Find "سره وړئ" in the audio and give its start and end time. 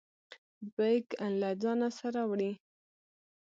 1.99-2.51